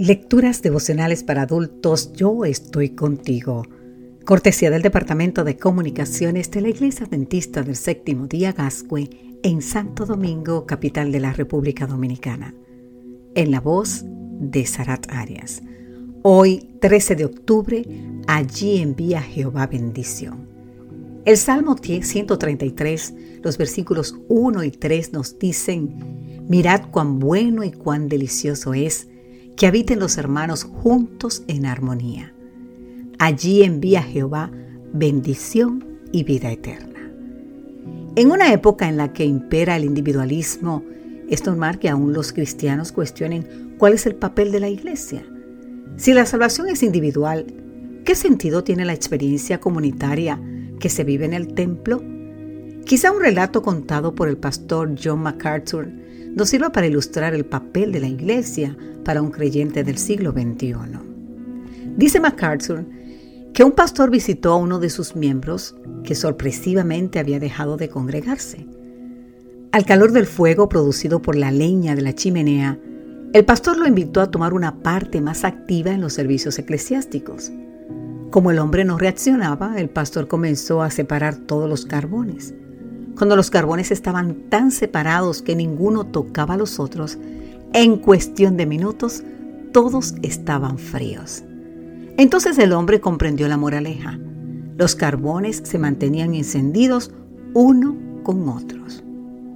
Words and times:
Lecturas 0.00 0.62
devocionales 0.62 1.22
para 1.22 1.42
adultos, 1.42 2.14
yo 2.14 2.46
estoy 2.46 2.88
contigo. 2.88 3.66
Cortesía 4.24 4.70
del 4.70 4.80
Departamento 4.80 5.44
de 5.44 5.58
Comunicaciones 5.58 6.50
de 6.50 6.62
la 6.62 6.70
Iglesia 6.70 7.04
Dentista 7.04 7.62
del 7.62 7.76
Séptimo 7.76 8.26
Día 8.26 8.52
Gascue 8.52 9.10
en 9.42 9.60
Santo 9.60 10.06
Domingo, 10.06 10.64
capital 10.64 11.12
de 11.12 11.20
la 11.20 11.34
República 11.34 11.86
Dominicana. 11.86 12.54
En 13.34 13.50
la 13.50 13.60
voz 13.60 14.06
de 14.06 14.64
Sarat 14.64 15.06
Arias. 15.12 15.60
Hoy, 16.22 16.66
13 16.80 17.16
de 17.16 17.26
octubre, 17.26 17.84
allí 18.26 18.78
envía 18.80 19.20
Jehová 19.20 19.66
bendición. 19.66 20.48
El 21.26 21.36
Salmo 21.36 21.76
133, 21.78 23.14
los 23.42 23.58
versículos 23.58 24.16
1 24.28 24.64
y 24.64 24.70
3 24.70 25.12
nos 25.12 25.38
dicen, 25.38 26.46
mirad 26.48 26.84
cuán 26.90 27.18
bueno 27.18 27.64
y 27.64 27.70
cuán 27.70 28.08
delicioso 28.08 28.72
es 28.72 29.09
que 29.60 29.66
habiten 29.66 29.98
los 29.98 30.16
hermanos 30.16 30.64
juntos 30.64 31.42
en 31.46 31.66
armonía. 31.66 32.32
Allí 33.18 33.62
envía 33.62 34.02
Jehová 34.02 34.50
bendición 34.94 35.98
y 36.12 36.24
vida 36.24 36.50
eterna. 36.50 37.12
En 38.16 38.30
una 38.30 38.54
época 38.54 38.88
en 38.88 38.96
la 38.96 39.12
que 39.12 39.26
impera 39.26 39.76
el 39.76 39.84
individualismo, 39.84 40.82
es 41.28 41.44
normal 41.44 41.78
que 41.78 41.90
aún 41.90 42.14
los 42.14 42.32
cristianos 42.32 42.90
cuestionen 42.90 43.76
cuál 43.76 43.92
es 43.92 44.06
el 44.06 44.14
papel 44.14 44.50
de 44.50 44.60
la 44.60 44.70
iglesia. 44.70 45.26
Si 45.98 46.14
la 46.14 46.24
salvación 46.24 46.70
es 46.70 46.82
individual, 46.82 47.44
¿qué 48.06 48.14
sentido 48.14 48.64
tiene 48.64 48.86
la 48.86 48.94
experiencia 48.94 49.60
comunitaria 49.60 50.40
que 50.78 50.88
se 50.88 51.04
vive 51.04 51.26
en 51.26 51.34
el 51.34 51.52
templo? 51.52 52.02
Quizá 52.90 53.12
un 53.12 53.20
relato 53.20 53.62
contado 53.62 54.16
por 54.16 54.28
el 54.28 54.36
pastor 54.36 54.96
John 55.00 55.20
MacArthur 55.20 55.86
nos 56.34 56.48
sirva 56.48 56.72
para 56.72 56.88
ilustrar 56.88 57.34
el 57.34 57.46
papel 57.46 57.92
de 57.92 58.00
la 58.00 58.08
iglesia 58.08 58.76
para 59.04 59.22
un 59.22 59.30
creyente 59.30 59.84
del 59.84 59.96
siglo 59.96 60.32
XXI. 60.32 60.74
Dice 61.96 62.18
MacArthur 62.18 62.84
que 63.54 63.62
un 63.62 63.70
pastor 63.70 64.10
visitó 64.10 64.54
a 64.54 64.56
uno 64.56 64.80
de 64.80 64.90
sus 64.90 65.14
miembros 65.14 65.76
que 66.02 66.16
sorpresivamente 66.16 67.20
había 67.20 67.38
dejado 67.38 67.76
de 67.76 67.88
congregarse. 67.88 68.66
Al 69.70 69.84
calor 69.84 70.10
del 70.10 70.26
fuego 70.26 70.68
producido 70.68 71.22
por 71.22 71.36
la 71.36 71.52
leña 71.52 71.94
de 71.94 72.02
la 72.02 72.16
chimenea, 72.16 72.76
el 73.32 73.44
pastor 73.44 73.76
lo 73.76 73.86
invitó 73.86 74.20
a 74.20 74.32
tomar 74.32 74.52
una 74.52 74.82
parte 74.82 75.20
más 75.20 75.44
activa 75.44 75.92
en 75.92 76.00
los 76.00 76.14
servicios 76.14 76.58
eclesiásticos. 76.58 77.52
Como 78.32 78.50
el 78.50 78.58
hombre 78.58 78.84
no 78.84 78.98
reaccionaba, 78.98 79.78
el 79.78 79.90
pastor 79.90 80.26
comenzó 80.26 80.82
a 80.82 80.90
separar 80.90 81.36
todos 81.36 81.70
los 81.70 81.86
carbones. 81.86 82.52
Cuando 83.20 83.36
los 83.36 83.50
carbones 83.50 83.90
estaban 83.90 84.48
tan 84.48 84.70
separados 84.70 85.42
que 85.42 85.54
ninguno 85.54 86.06
tocaba 86.06 86.54
a 86.54 86.56
los 86.56 86.80
otros, 86.80 87.18
en 87.74 87.98
cuestión 87.98 88.56
de 88.56 88.64
minutos 88.64 89.22
todos 89.72 90.14
estaban 90.22 90.78
fríos. 90.78 91.44
Entonces 92.16 92.58
el 92.58 92.72
hombre 92.72 93.02
comprendió 93.02 93.46
la 93.46 93.58
moraleja. 93.58 94.18
Los 94.78 94.94
carbones 94.94 95.60
se 95.66 95.78
mantenían 95.78 96.32
encendidos 96.32 97.10
uno 97.52 97.94
con 98.22 98.48
otros. 98.48 99.04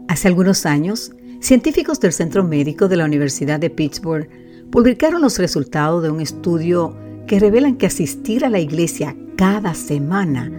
Hace 0.08 0.28
algunos 0.28 0.66
años, 0.66 1.12
científicos 1.40 2.00
del 2.00 2.12
Centro 2.12 2.44
Médico 2.44 2.86
de 2.86 2.96
la 2.96 3.06
Universidad 3.06 3.58
de 3.58 3.70
Pittsburgh 3.70 4.28
publicaron 4.70 5.22
los 5.22 5.38
resultados 5.38 6.02
de 6.02 6.10
un 6.10 6.20
estudio 6.20 6.94
que 7.26 7.40
revelan 7.40 7.76
que 7.76 7.86
asistir 7.86 8.44
a 8.44 8.50
la 8.50 8.58
iglesia 8.58 9.16
cada 9.38 9.72
semana 9.72 10.52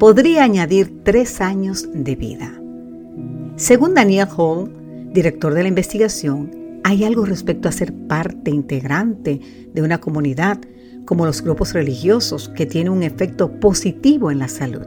podría 0.00 0.44
añadir 0.44 1.04
tres 1.04 1.42
años 1.42 1.86
de 1.92 2.16
vida. 2.16 2.50
Según 3.56 3.92
Daniel 3.92 4.28
Hall, 4.34 4.72
director 5.12 5.52
de 5.52 5.62
la 5.62 5.68
investigación, 5.68 6.80
hay 6.84 7.04
algo 7.04 7.26
respecto 7.26 7.68
a 7.68 7.72
ser 7.72 7.92
parte 8.08 8.50
integrante 8.50 9.42
de 9.74 9.82
una 9.82 10.00
comunidad 10.00 10.58
como 11.04 11.26
los 11.26 11.42
grupos 11.42 11.74
religiosos 11.74 12.48
que 12.48 12.64
tiene 12.64 12.88
un 12.88 13.02
efecto 13.02 13.60
positivo 13.60 14.30
en 14.30 14.38
la 14.38 14.48
salud. 14.48 14.86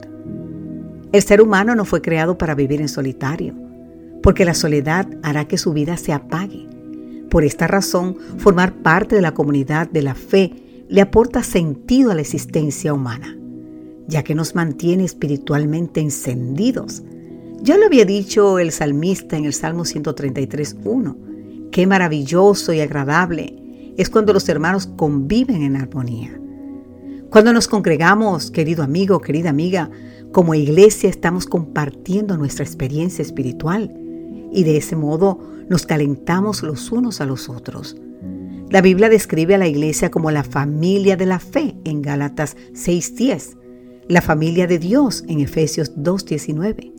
El 1.11 1.21
ser 1.21 1.43
humano 1.43 1.75
no 1.75 1.85
fue 1.85 2.01
creado 2.01 2.39
para 2.39 2.55
vivir 2.55 2.81
en 2.81 2.89
solitario, 2.89 3.53
porque 4.23 4.45
la 4.45 4.55
soledad 4.55 5.07
hará 5.21 5.45
que 5.45 5.59
su 5.59 5.73
vida 5.73 5.95
se 5.95 6.11
apague. 6.11 6.67
Por 7.29 7.43
esta 7.43 7.67
razón, 7.67 8.17
formar 8.37 8.73
parte 8.73 9.15
de 9.15 9.21
la 9.21 9.35
comunidad 9.35 9.87
de 9.87 10.01
la 10.01 10.15
fe 10.15 10.85
le 10.89 11.01
aporta 11.01 11.43
sentido 11.43 12.09
a 12.09 12.15
la 12.15 12.21
existencia 12.21 12.95
humana 12.95 13.37
ya 14.07 14.23
que 14.23 14.35
nos 14.35 14.55
mantiene 14.55 15.05
espiritualmente 15.05 16.01
encendidos. 16.01 17.03
Ya 17.61 17.77
lo 17.77 17.85
había 17.85 18.05
dicho 18.05 18.59
el 18.59 18.71
salmista 18.71 19.37
en 19.37 19.45
el 19.45 19.53
Salmo 19.53 19.83
133.1. 19.83 21.69
Qué 21.71 21.87
maravilloso 21.87 22.73
y 22.73 22.81
agradable 22.81 23.93
es 23.97 24.09
cuando 24.09 24.33
los 24.33 24.47
hermanos 24.49 24.87
conviven 24.87 25.63
en 25.63 25.75
armonía. 25.75 26.39
Cuando 27.29 27.53
nos 27.53 27.67
congregamos, 27.67 28.51
querido 28.51 28.83
amigo, 28.83 29.21
querida 29.21 29.49
amiga, 29.49 29.89
como 30.31 30.55
iglesia 30.55 31.09
estamos 31.09 31.45
compartiendo 31.45 32.37
nuestra 32.37 32.65
experiencia 32.65 33.21
espiritual 33.21 33.91
y 34.51 34.63
de 34.63 34.77
ese 34.77 34.95
modo 34.95 35.39
nos 35.69 35.85
calentamos 35.85 36.61
los 36.63 36.91
unos 36.91 37.21
a 37.21 37.25
los 37.25 37.49
otros. 37.49 37.95
La 38.69 38.81
Biblia 38.81 39.09
describe 39.09 39.55
a 39.55 39.59
la 39.59 39.67
iglesia 39.67 40.11
como 40.11 40.31
la 40.31 40.43
familia 40.43 41.15
de 41.15 41.25
la 41.25 41.39
fe 41.39 41.75
en 41.85 42.01
Gálatas 42.01 42.57
6.10 42.73 43.62
la 44.07 44.21
familia 44.21 44.67
de 44.67 44.79
Dios 44.79 45.23
en 45.27 45.39
Efesios 45.39 45.95
2.19. 45.95 46.91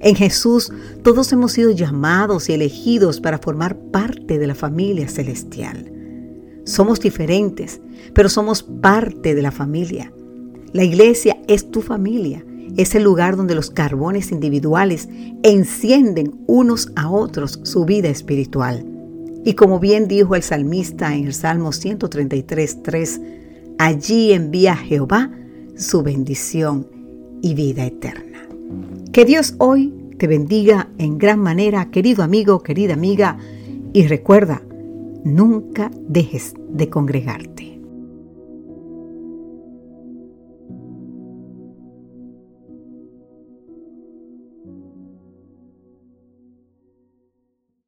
En 0.00 0.14
Jesús 0.14 0.70
todos 1.02 1.32
hemos 1.32 1.52
sido 1.52 1.70
llamados 1.70 2.48
y 2.48 2.52
elegidos 2.52 3.20
para 3.20 3.38
formar 3.38 3.76
parte 3.76 4.38
de 4.38 4.46
la 4.46 4.54
familia 4.54 5.08
celestial. 5.08 5.90
Somos 6.64 7.00
diferentes, 7.00 7.80
pero 8.12 8.28
somos 8.28 8.62
parte 8.62 9.34
de 9.34 9.42
la 9.42 9.50
familia. 9.50 10.12
La 10.72 10.84
iglesia 10.84 11.38
es 11.46 11.70
tu 11.70 11.82
familia, 11.82 12.44
es 12.76 12.94
el 12.94 13.04
lugar 13.04 13.36
donde 13.36 13.54
los 13.54 13.70
carbones 13.70 14.32
individuales 14.32 15.08
encienden 15.42 16.42
unos 16.46 16.90
a 16.96 17.10
otros 17.10 17.60
su 17.62 17.84
vida 17.84 18.08
espiritual. 18.08 18.84
Y 19.44 19.54
como 19.54 19.78
bien 19.78 20.08
dijo 20.08 20.34
el 20.34 20.42
salmista 20.42 21.14
en 21.14 21.26
el 21.26 21.34
Salmo 21.34 21.70
133.3, 21.70 23.20
allí 23.78 24.32
envía 24.32 24.74
Jehová 24.74 25.30
su 25.76 26.02
bendición 26.02 26.86
y 27.42 27.54
vida 27.54 27.84
eterna. 27.84 28.48
Que 29.12 29.24
Dios 29.24 29.54
hoy 29.58 29.92
te 30.18 30.26
bendiga 30.26 30.88
en 30.98 31.18
gran 31.18 31.40
manera, 31.40 31.90
querido 31.90 32.22
amigo, 32.22 32.62
querida 32.62 32.94
amiga, 32.94 33.38
y 33.92 34.06
recuerda, 34.06 34.62
nunca 35.24 35.90
dejes 36.08 36.54
de 36.68 36.88
congregarte. 36.88 37.53